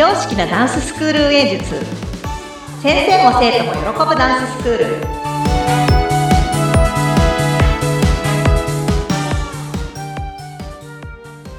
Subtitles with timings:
[0.00, 1.74] 常識なダンススクール運営術。
[2.82, 4.86] 先生も生徒も喜ぶダンススクール。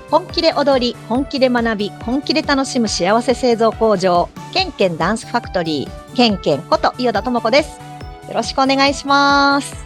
[0.09, 4.27] 本気で踊り本気で学び本気で楽しむ幸せ製造工場。
[4.51, 6.15] ケンケンダンスファクトリー。
[6.15, 7.79] ケンケンこと伊予田智子です。
[8.27, 9.85] よろしくお願いします。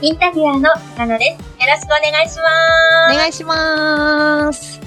[0.00, 1.62] インタビュアーの高野です。
[1.62, 2.42] よろしくお願いしま
[3.12, 3.14] す。
[3.14, 4.80] お願いします。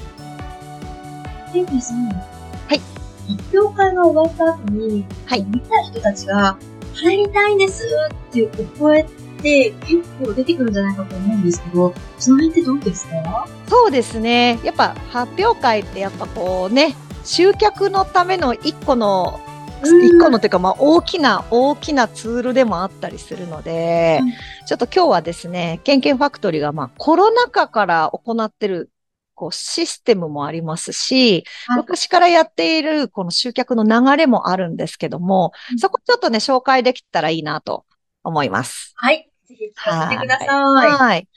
[2.68, 2.80] はい。
[3.28, 6.56] 発表会が終わった後に、はい見た人たちが、
[6.94, 7.84] 入りたいんです
[8.30, 9.06] っていうお声っ
[9.40, 13.48] て結構出てくるんじゃないかと思うんですけど、その辺ってどうですか？
[13.68, 14.58] そうですね。
[14.64, 19.40] やっぱ発表会ってやっぱこうね、集客のための一個の、
[19.82, 24.32] 一個のというかまあ大きな大きなツールでもあったりするので、うん
[24.66, 28.90] ちょっと今日はですね、ケンケンファクトリーがまあコロナ禍から行ってる
[29.38, 37.84] こうシステムもありますし、はい昔からやっているこの集客の流れもあるんですけども、うんそこちょっとね、紹介できたらいいなと
[38.24, 38.94] 思います。
[38.96, 39.30] はい。
[39.46, 40.48] ぜひ聞かせてください。
[40.48, 41.28] はい。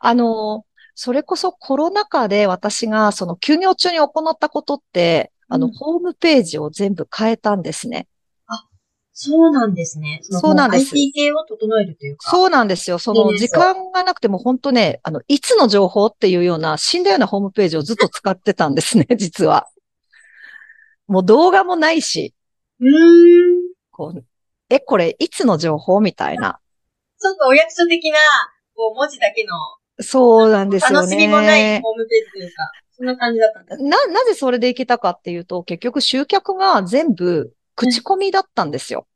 [0.00, 8.06] あの、それこそコロナ禍で私がその休業中に行ったことって、あの、うんホームページを全部変えたんですね。
[9.22, 10.22] そうなんですね。
[10.30, 12.30] のそうなんです IT 系を整えるというか。
[12.30, 12.98] そうなんですよ。
[12.98, 19.68] その時間がなくても本当ね、あの、いつの情報っていうような死んだようなホームページをずっと使ってたんですね、 実は。
[21.06, 22.34] もう動画もないし、
[22.80, 22.92] うーん。
[23.90, 24.24] こう、
[24.70, 26.58] え、これいつの情報みたいな。
[27.20, 28.18] ちょっとお役所的な、
[28.74, 29.52] こう、文字だけの、
[30.02, 30.96] そうなんですよね。
[30.96, 33.82] 楽しみもないホームページというか、そんな感じだったんです。
[33.82, 39.06] な、なぜそれでいけたかっていうと、結局集客が全部口コミだったんですよ。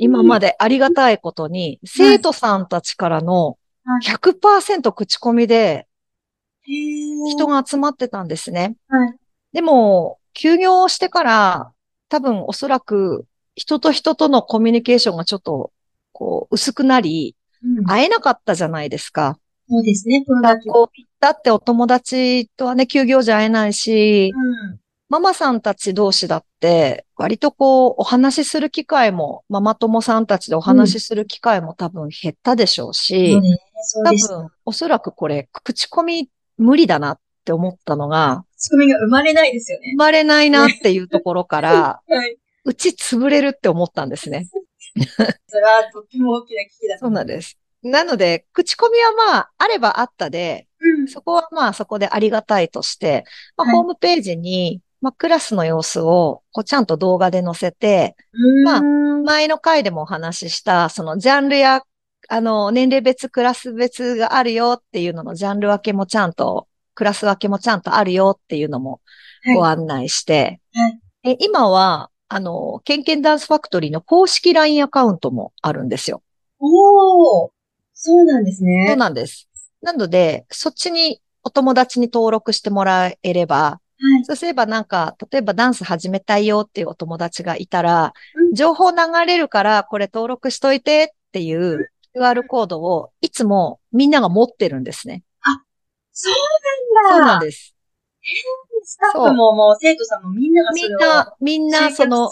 [0.00, 0.48] 今まで。
[0.48, 5.86] でありがたいことに、生徒さんたちからのはい100%口コミで
[6.64, 8.76] 人が集まってたんですね。
[8.88, 9.14] はい。
[9.52, 11.72] でも、休業してから、
[12.08, 15.72] 多分おそらく人と人とのコミュニケーションがちょっと、
[16.12, 19.38] こう、薄くなり、うん会えなかったじゃないですか。
[19.70, 24.78] そうですね、コロナ学校行ったってお友達とはね、休業じゃ会えないし、うん。
[25.14, 34.10] ママさんたち同士だって、割とこう、お話しする機会も、ママ友さんたちでお話しする機会も多分減ったでしょうし、そうね、そう多。
[34.40, 39.96] 分、おそらくこれ、口コミ無理だなって思ったのが、仕組みが生まれないですよね生。
[39.98, 42.36] まれないなっていうところから、 はい。
[42.64, 44.48] うち潰れるって思ったんですね。
[45.46, 47.56] それはとっても大きな危機だとそう思なんです。
[47.84, 51.06] なので、口コミはまあ、あればあったで、うん。
[51.06, 53.24] そこはまあ、そこでありがたいとして、
[53.56, 58.16] まあ、はいホームページに、まあ、クラスの様子を、こう、ちゃんと動画で載せて、
[58.64, 58.82] まあう
[59.20, 61.82] ん前の回でもお話しした、そのジャンルや、
[62.30, 69.02] あの、年齢別、クラス別があるよっていうののジャンル分けもちゃんと、クラス分けもちゃんとあるよっていうのも
[69.42, 76.22] はいご案内して、はいえ今は、あの、ケンケンダンスファクトリーの公式 LINE アカウントもあるんですよ。
[76.60, 77.50] おー。
[77.92, 78.86] そうなんですね。
[78.88, 79.48] そうなんです。
[79.82, 83.83] なので、そっちにお友達に登録してもらえれば、はい。
[84.24, 88.96] そうすればなんか、例えばダンス始めたいよっていうお友達がいたら、うん情報流
[89.26, 95.24] れるからこれ登録しといてっていう QR コードをいつもみんなが持ってるんですね。
[96.12, 96.40] そうそ
[97.10, 97.26] うなんだ。
[97.26, 97.74] なんです。
[98.84, 102.30] スタッフももう生徒さんもみんながそれをみんな、みんなその。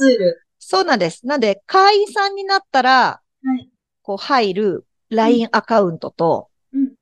[0.58, 1.26] そうなんです。
[1.26, 3.69] なんで、会員さんになったら、はい。
[4.02, 6.92] こう入る LINE アカウントと、うん。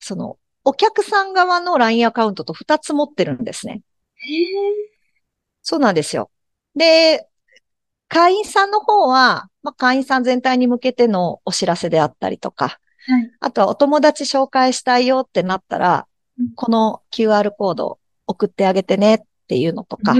[0.00, 3.82] その、お客さん側の LINE アカウントと2つ持ってるんですね。
[5.62, 6.30] そうなんですよ。
[6.74, 7.26] で、
[8.08, 13.30] 会員さんの方は、まあ、会員さん全体に向けてのお知らせであったりとか、はい。
[13.40, 16.06] あとはお友達紹介したいよってなったら
[16.38, 19.18] うん、この QR コード送ってあげてねっ
[19.48, 20.14] ていうのとか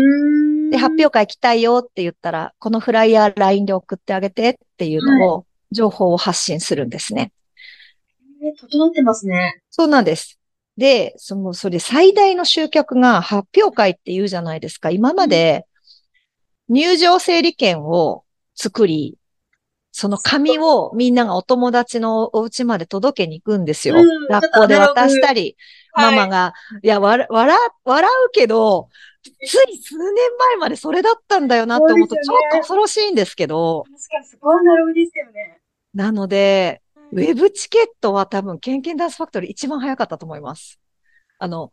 [0.70, 7.32] で、発表会来たいよって言ったら、このフライヤー LINE で送ってあげてっていうのを、情報を発信するんですね。
[8.40, 9.60] ね整ってますね。
[9.70, 10.38] そうなんです。
[10.76, 14.90] で、その、それ最大の集客が発表会って言うじゃないですか。
[14.90, 15.66] 今まで
[16.68, 18.24] 入場整理券を
[18.54, 19.16] 作り、
[19.92, 23.96] その紙をみんながお友達のお家まで届けに行くんですよ。
[23.96, 25.56] うん学校で渡したり、
[25.94, 26.28] ママが。
[26.28, 28.88] が、いや、笑、笑、笑うけど、
[29.22, 35.60] つい数年前までそれだったんだよなって思うと、ちょっと恐ろしいんですけど、確かにそこはアナログですよね。
[35.94, 36.82] なので、
[37.14, 40.80] ウェブチケットは多分、ケンケンダンスファクトリー一番早かったと思います。
[41.38, 41.70] あの、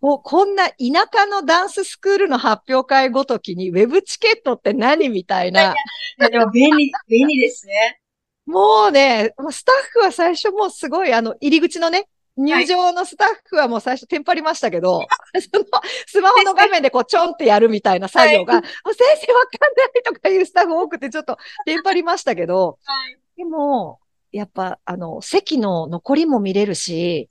[0.00, 0.74] こうこんな田
[1.12, 5.72] 舎のダンススクールの発表会ごときに、ウェブチケットって何みたいな。
[5.72, 5.74] い
[6.18, 8.00] や、でも便利、 便利ですね。
[8.46, 12.08] もうね、スタッフは最初もうすごい、あの、入り口のね、
[12.38, 15.06] 入場のスタッフはもう最初テンパりましたけど、
[15.52, 15.66] その
[16.06, 18.62] スマホの画面でこうちょんってやるみたいな作業が、はい
[18.94, 21.36] 先生わかんないとかいうスタッフ多くてちょっと
[21.66, 23.18] テンパりましたけど、はい。
[23.36, 24.00] でも、
[24.32, 27.28] やっぱ、あの、席の残りも見れるし、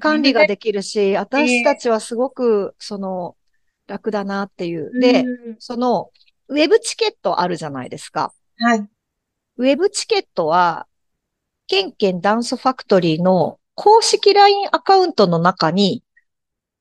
[0.00, 3.36] 管理ができるし、私たちはすごく、その、
[3.86, 4.90] 楽だなっていう。
[4.98, 6.10] で、うんその、
[6.48, 8.32] ウェブチケットあるじゃないですか。
[8.56, 8.88] はい。
[9.58, 10.86] ウェブチケットは、
[11.66, 16.02] ケンケンダンスファクトリーの公式 LINE アカウントの中に、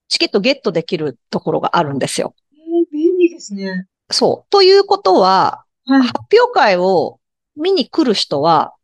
[0.08, 2.34] チケットゲットできるところがあるんですよ。
[2.54, 3.88] えー便利ですね。
[4.10, 4.50] そう。
[4.50, 6.02] ということは、はい。
[6.02, 7.20] 発表会を
[7.56, 8.79] 見に来る人は、はい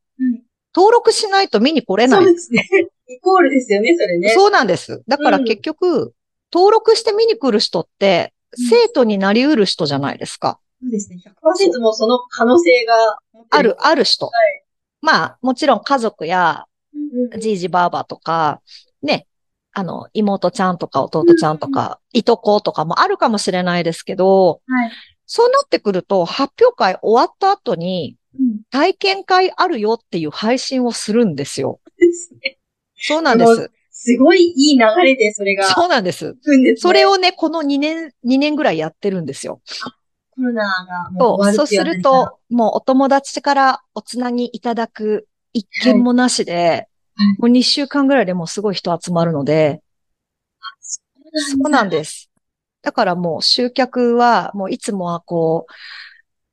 [0.75, 2.67] 登録しないと見に来れないそうですね。
[3.07, 4.29] イコールですよね、それね。
[4.29, 5.03] そうなんです。
[5.07, 6.13] だからうん結局、
[6.51, 10.61] 登録して見に来る人って、うん生徒になり得る人じゃないですか。
[10.81, 11.17] そうですね。
[11.43, 13.19] 100%もその可能性が
[13.49, 14.27] ある、ある人。
[14.27, 14.65] はい
[15.05, 18.61] まあ、もちろん家族や、うんうんじいじばあばとか、
[19.03, 19.27] ね、
[19.73, 24.91] あの、妹ちゃんとか弟ちゃんとか、いとことかもあるかもしれないですけど、はい。
[25.25, 28.24] そうなってくると、発表会終わった後に、うん。
[28.71, 31.79] 体験会あるよっていう配信をするんですよ。
[32.95, 33.71] そうなんです。
[33.91, 36.35] すごいいい流れでそれがそうなんです。
[36.77, 39.61] それをね、この2年、2年ぐらいやってるんですよ。
[40.31, 46.87] コロナがもうそう、そうすると、もうお友達からおつなぎいただく一件もなしで、はい
[47.37, 49.81] もう2週間ぐらいでもうすごい人集まるので、
[51.33, 51.91] そうなんす。
[51.91, 52.29] です。
[52.81, 55.71] だからもう集客は、もういつもはこう、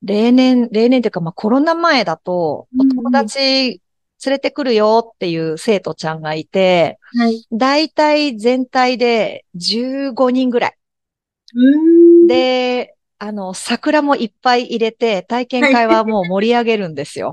[0.03, 3.81] 例年、例年というかまあコロナ前だと、お友達
[4.25, 7.47] 連れてくるよっていう生徒ちゃんがいて、はい。
[7.53, 10.77] だいたい全体で15人ぐらい。
[12.29, 17.33] で、あの、桜もいっぱい入れて、体験会はもう盛り上げるんですよ。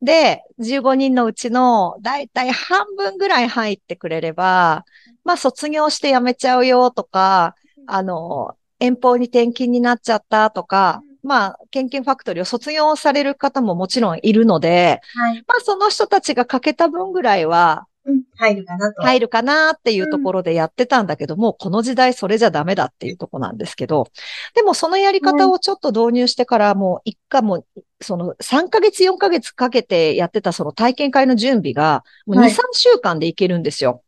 [0.00, 4.84] で、15人のうちのだいたい半分ぐらい入ってくれれば、
[5.24, 7.54] まあ卒業して辞めちゃうよとか、
[7.86, 15.44] あの、遠方に転勤になっちゃったとか、まあ、ケンケンファクトリーを卒業される方ももちろんいるので、はい。
[15.46, 18.22] まあその人たちがかけた分ぐらいはうん。
[18.36, 19.02] 入るかなと。
[19.02, 24.08] 入るかなっていうところでやってたんだけども、この時代それじゃダメだっていうとこなんですけど、
[24.54, 27.64] でもそのやり方をちょっと導入してからもう一回も、
[28.00, 34.02] その3ヶ月4ヶ月かけてやってたその体験会の準備が、もう2、はい3週間でいけるんですよ。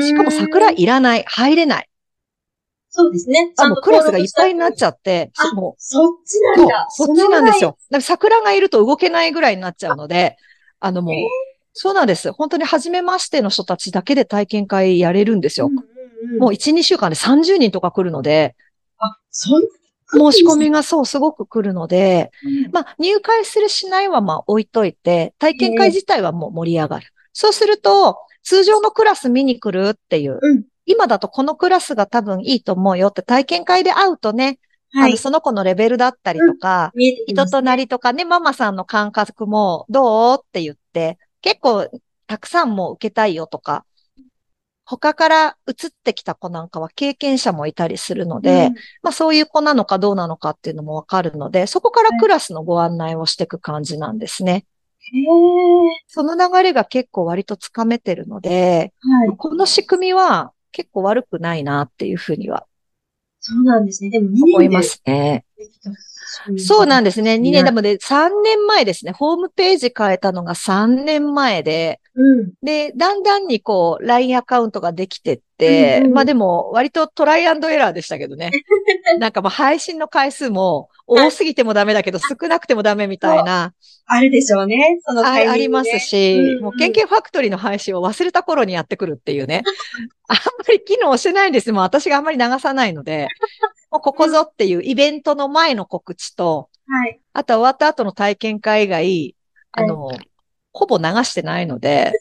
[0.00, 1.88] しかも桜いらない、入れない。
[3.00, 3.52] そうですね。
[3.56, 6.86] あ、んともうクラスがいっぱいになっちゃゃって、あもそっちなんだ。
[6.90, 7.78] そっちなんですよ。
[7.90, 10.36] だから桜がいると動けないぐらいになっちゃうので、
[10.80, 11.20] あのもう、えー
[11.80, 12.32] そうなんです。
[12.32, 15.66] 本当に初めましての人たちだけで体験会やれるんですよ。
[15.66, 15.88] うんうんうん
[16.40, 18.56] もう1、2週間で30人とか来るので、
[18.98, 19.62] あ、そん
[20.10, 27.06] 申し込みがそうすごく来るので、うんまあ入会するしないはまあ置いといて、体験会自体はもう盛り上がる。
[27.32, 34.58] そうすると、通常のクラス見に来るっていう、うん今だとこのクラスが多分いいと思うよって体験会で会うとね、
[34.90, 35.10] はい。
[35.10, 40.38] あのその子のレベルだったりとか、見えてきます人となりとかね、ママさんの感覚もどう？
[40.40, 41.90] って言って、結構
[42.26, 43.84] たくさんも受けたいよとか、
[44.86, 54.64] 他から移ってきた子なんかは経験者もいたりするので、うんまあそういう子なのかどうなのかっていうのもわかるので、そこからクラスのご案内をしていく感じなんですね。
[55.00, 55.24] へえ。
[56.06, 59.36] その流れが結構割とつかめてるので、はい。
[59.36, 62.64] この仕組みは結構悪くないなっていうふうには
[63.40, 64.10] そうなんですね。
[64.10, 65.44] でも2思いま年ですね。
[66.56, 67.34] そうなんですね。
[67.34, 69.12] 2ね年、でもで3年前ですね。
[69.12, 72.52] ホームページ変えたのが3年前で、うん。
[72.62, 78.50] で、だんだんにこう、LINE アカウントができてって、うんうんまあでも、割とトライアンドエラーでしたけどね。
[79.20, 83.72] なんかもう配信の回数も多すぎてもダメだけど、少なくてもダメみたいな、
[84.06, 84.98] あるでしょうね。
[85.04, 85.50] そのタイミング、ね。
[85.50, 89.62] あありますし、うんうんもう、研究ファクトリーの配信を忘れた頃にやってくるっていうね。
[90.26, 91.70] あんまり機能してないんです。
[91.70, 93.28] もう私があんまり流さないので、
[93.92, 97.20] もうここぞっていうイベントの前の告知と、はい。
[97.32, 99.36] あとは終わった後の体験会以外、
[99.72, 100.10] あの、
[100.78, 102.12] ほぼ流してないので、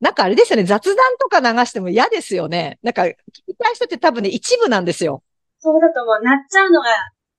[0.00, 2.78] なんかあれですよね、雑談とか流しても嫌ですよね。
[2.82, 3.14] なんか、聞
[3.46, 5.22] きたい人って多分ね、一部なんですよ。
[5.60, 6.22] そうだと思う。
[6.22, 6.88] なっちゃうのが、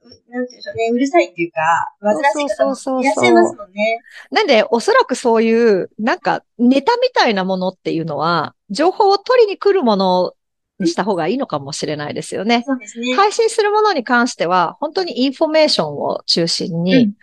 [0.01, 0.89] うなんて言うんでしょうね。
[0.91, 1.59] うるさいっていうか、
[1.99, 3.99] 煩わしい方もいらっしゃいますもんね。
[4.31, 10.33] なんで、おそらくそういう、なんか、ネタみたいなものっていうのは、情報を取りに来るもの
[10.79, 12.63] にした方がいいのかもしれないですよね。
[12.65, 13.13] そうですね。
[13.15, 17.13] 配信するものに関しては、本当にインフォメーションを中心に、うん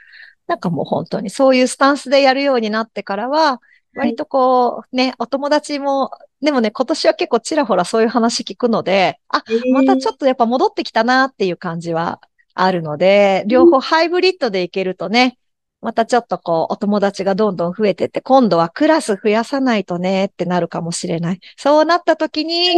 [0.51, 3.63] なんかもう本当にそういうスタンスでやるようになってからは、
[3.95, 6.11] 割とこう、ね、お友達も、
[6.43, 12.21] でもね、今年は結構ちらほらそういう話聞くので、あ、またちょっっとやっぱ戻ってきたなっていう感じは
[12.55, 15.39] あるので、両方ハイブリッドでいけるとね、
[15.81, 21.41] またちょっとこう、お友達がどんどん増えてって、今度はクラス増やさないとねってなるかもしれない。
[21.57, 22.77] そうなった時に、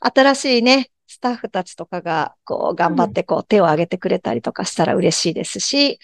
[0.00, 5.98] 新しいね、スタッフたちとかが、こう、頑張ってこう、手を挙げてくれたりとかしたら嬉しいですし、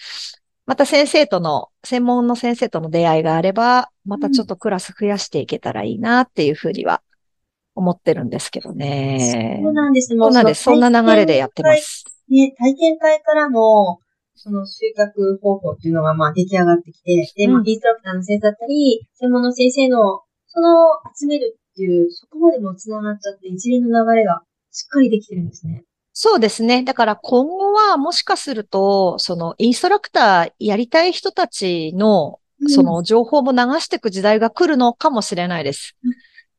[0.65, 7.01] また先生との、専門の先生との出会いがあれば、またちょっとクラス増やしていけたらいいなっていうふうには
[7.75, 9.59] 思ってるんですけどね。
[9.61, 10.15] そうなんです。
[10.15, 10.63] そうなんです？
[10.63, 12.05] そんな流れでやってます。
[12.29, 13.99] ね、体験会からの、
[14.35, 20.87] その集客方法っていうのがまあ出来上がってきて、で、まあうんインストラクターの先生だったり、専門の先生の、その
[21.19, 25.83] 集めるっていう、そこまでも繋がっちゃって、一連の流れがしっかりできてるんですね。
[26.13, 26.83] そうですね。
[26.83, 35.95] だから今後はもしかすると、そのインストラクターやりたい人たちの、その情報も流していく時代が来るのかもしれないです。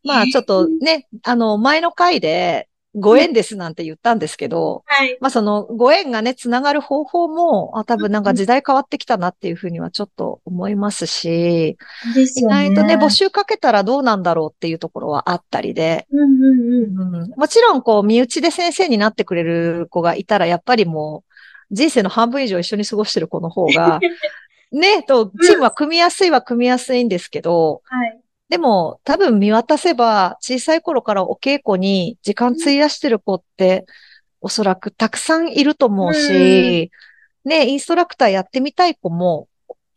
[0.02, 5.18] まあちょっとね、あの前の回でご縁ですなんて言ったんですけど、はい。
[5.20, 11.76] まあそのご縁がね、つながる方法も、あ多分なんか時代変わってきたなっていうふうにはちょっと思いますし、
[12.10, 12.68] 意ですよね。
[12.68, 17.14] 外とね、募集かけたらどうなんだろうっていうところはあったりで、うんうんうん。
[17.22, 24.00] うんもちろん、こう、身内で先生になってくれる子がいたら、やっぱりもう、人生の半分以上一緒に過ごしてる子の方が、
[24.70, 28.20] ね、と、チームは組みやすいは組みやすいんですけど、はい。
[28.48, 33.86] でも、多分見渡せば、小さい頃からお稽古に時間費やしてる子って、
[34.40, 36.90] おそらくたくさんいると思うし、
[37.44, 39.48] ね、インストラクターやってみたい子も、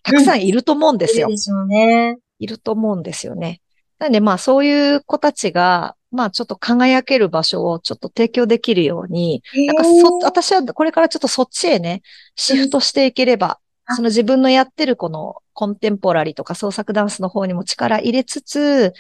[0.03, 1.35] たくさんいると思うんですよいい。
[1.35, 2.17] でしょうね。
[2.39, 3.61] いると思うんですよね。
[3.99, 12.01] なんでまあそういう子たちが、まあちょっと輝ける場所をちょっと提供できるように、なんかそ、私はこれからちょっとそっちへね、
[12.35, 18.93] シフトしていければ、あその自分のやってるこのコンテンポラリーとか創作ダンスの方にも力入れつつ、はい。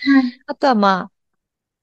[0.47, 1.11] あとはま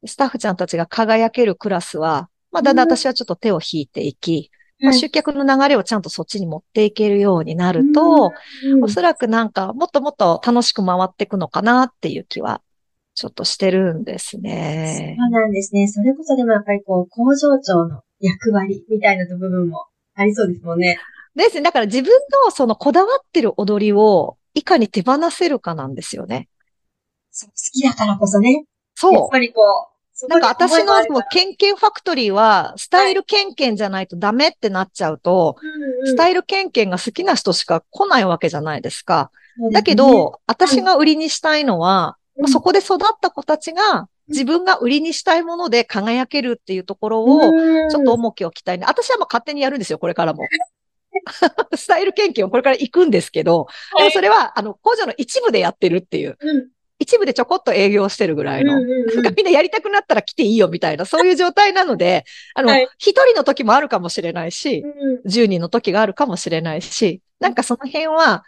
[0.02, 4.50] あ、スタッフちゃんたちが輝けるクラスは、まあだんだん私はちょっと手を引いていき、
[4.80, 8.32] まあ、はい集客の流れをちゃんとそっちに持っていけるようになると、
[8.72, 12.60] うんおそらくなんかもっともっと楽しく回っていくのかなっていう気は
[13.14, 15.16] ちょっとしてるんですね。
[15.16, 15.86] そうなんですね。
[15.86, 20.98] それこそでもやっぱりこう、工場長の役割みたいな部分もありそうですもんね。
[21.36, 21.62] ですね。
[21.62, 22.10] だから自分
[22.44, 26.48] のそのこだわってる踊りをいかに手放せるかなんですよね。
[27.30, 28.52] そう好きだからこそね。
[28.52, 30.28] やっそぱりこう、う。
[30.28, 35.56] なんか私のもううケンケンファクトリーはスタイルケンケンじゃないとダメってなっちゃうと、
[36.06, 39.30] スタイイルケンケンが好きな人しか来ないわけじゃないですか。
[39.58, 47.40] ルだけ、ど、私が売りにしたいのは、そこで育った子たちが自分が売りにしたいもので輝けるっていうところを、
[47.90, 48.86] ちょっと重きを置きたいね。
[48.88, 50.44] 私はもう勝手にやるんですよ、これからも。
[51.76, 53.66] スタイル研究をこれから行くんですけど、
[53.98, 56.68] でもそれは、あの、工場の一部でやってるっていう、うん、
[56.98, 59.14] 一部でちょこっと営業してるぐらいの、うんうんうん。
[59.14, 65.28] なんかみんなやりたくなったら来ていいよみたいな、そういう状態なので、 あのはい、一、人の時もあるかもしれないし、うん。
[65.28, 68.44] 10人の時があるかもしれないし、なんかその辺は、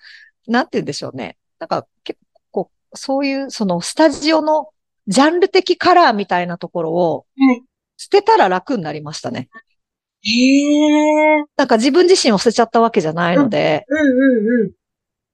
[0.47, 1.37] なんて言うんでしょうね。
[1.59, 2.19] なんか結
[2.51, 4.71] 構、そういう、そのスタジオの
[5.07, 7.63] ジャンル的カラーみたいなところをはい。
[7.99, 9.49] 捨てたら楽になりましたね。
[10.27, 11.45] へえ。
[11.57, 14.73] なんか自分自身を捨てちゃったわけじゃないので、うんうんうん。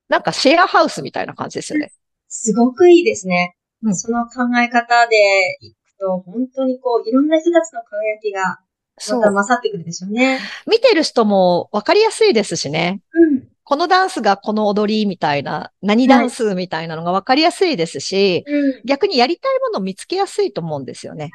[0.08, 1.92] なんかシェアハウスみたいな感じですよね。
[2.28, 3.56] すごくいいですね。
[3.82, 5.16] うんその考え方で
[5.60, 8.58] いくと、本当にこう、いろんな人たちの輝きが、ま
[8.96, 9.20] たそう。
[9.32, 10.38] 勝ってくるでしょうね。
[10.66, 13.00] 見てる人もわかりやすいですしね。
[13.12, 13.48] うん。
[13.64, 18.82] このダンスがこの踊りみたいな、何ダンスみたいなのがわかりやすいですし、うん。
[18.84, 21.30] 逆にやりたいものを見つけやすいと思うんですよね。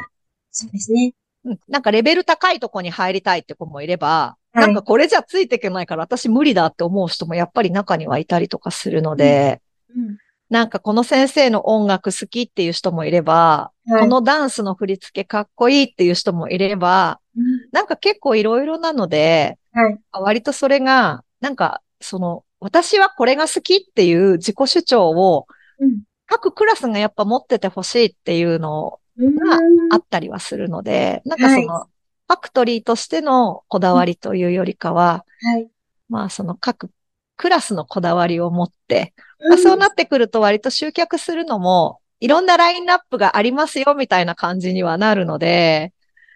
[0.51, 1.13] そうですね。
[1.47, 9.61] うんなんかレベル高いとこに入りたいって子もいれば、はいなんかこれじゃついていけないから私無理だって思う人もやっぱり中にはいたりとかするので、
[9.95, 10.17] うん。
[10.49, 19.99] なんかこの先生の音楽好きっていう人もいれば、はいこのダンスの振り付けかっこいいっていう人もいれば、うんなんか結構いろいろなので、はい。
[20.11, 25.47] 割とそれが、なんかその、私はこれが好きっていう自己主張を
[25.79, 26.01] うん。
[26.25, 28.99] 各クラスがやっぱ持っててほしいっていうのうん。
[29.17, 29.59] が
[29.91, 35.69] あったりはするので、なんかその、ファクトリーとしてのこだわりというよりかは、はい。
[36.09, 36.89] まあその各
[37.37, 39.13] クラスのこだわりを持って、
[39.49, 45.93] まあ、そうなってくると割と集客するのも、いろんなラインナップがありますよみたいな感じにはなるので、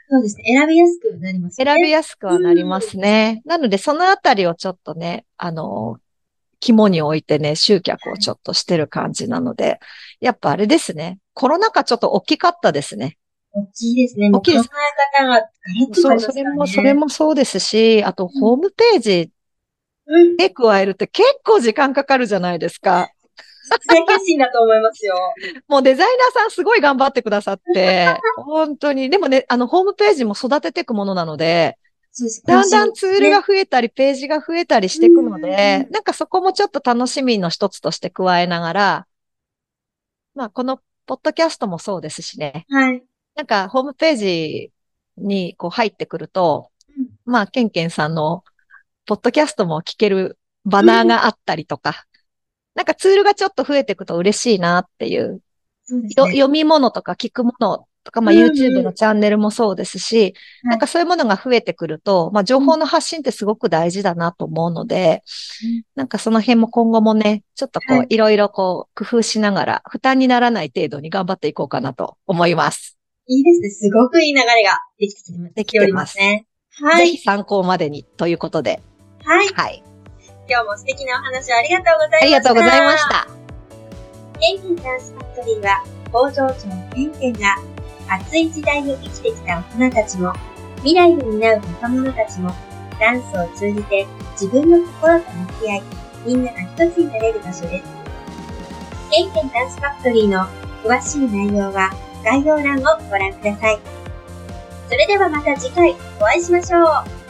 [0.10, 0.44] そうですね。
[0.46, 1.66] 選びやすくなりますね。
[1.66, 3.42] 選びやすくはなりますね。
[3.46, 5.98] なのでそのあたりをちょっとね、あの、
[6.60, 9.80] 肝に置いてね、集客をちょっとしてる感じなので、
[10.20, 11.18] やっぱあれですね。
[11.34, 13.18] コロナ禍ちょっと大きかったですね。
[13.54, 14.30] 大きいですね。
[14.34, 15.48] 大きいです考え方がガラ
[15.88, 16.32] ッと変わそう。
[16.32, 19.32] それも、それもそうですし、あと、ホームページ
[20.08, 20.38] うん。
[20.38, 23.10] で加えるって結構時間かかるじゃないですか。
[23.88, 25.16] 大決心だと思いますよ。
[25.68, 28.08] もうデザイナーさんすごい頑張ってくださって、
[28.38, 29.10] 本当に。
[29.10, 31.78] でもね、あの、ホームページも育てていくものなので。
[32.46, 39.08] だんだんツールがね増えたり、ページが増えたりしていくのでう、んなんかそこもちょっと楽しみの一つとして加えながら、
[40.36, 42.66] まあ、このポッドキャストもそうですしね。
[42.70, 43.04] はい。
[43.36, 44.72] なんか、ホームページ
[45.18, 48.44] にこう入ってくると、うんまあ、ケンケンさんの、
[49.06, 52.06] ポッドキャストも聞けるバナーがあったりとか、
[52.76, 55.42] なんかツールがちょっと増えていくと嬉しいなっていう、
[55.90, 56.10] うね。
[56.14, 65.24] 読み物とか聞くものとか、まあ、うんうん YouTube のチャンネルもそうですし、なんかそういうものが増えてくると、まあ、情報の発信ってすごく大事だなと思うので
[65.64, 72.98] うん、なんかその辺も今後もね、ちょっとこはい、ういろいろこう、工夫しながら、負担にならない程度に頑張っていこうかなと思います。
[73.28, 73.70] いいですね。
[73.70, 76.48] すごくいい流れができてできてますおりますね。
[76.82, 77.06] はい。
[77.06, 78.82] ぜひ参考までにということで、
[79.24, 79.48] はい。
[79.50, 79.84] はい。
[80.50, 82.26] 今日も素敵なお話をありがとうございました。
[82.26, 83.10] ありがとうございまし。
[83.10, 83.42] た。
[84.40, 87.56] ケンケンスファクトリーは、工場長ケンケンが、
[88.12, 90.34] 熱い時代を生きてきた大人たちも、
[90.78, 92.54] 未来を担う若者たちも、
[93.00, 95.84] ダンスを通じて自分の心と向き合い、
[96.26, 97.86] みんなが一つになれる場所です。
[99.12, 100.46] ケンケンダンスファクトリーの
[100.84, 101.92] 詳しい内容は
[102.24, 103.80] 概要欄をご覧ください。
[104.90, 107.21] それではまた次回お会いしましょう。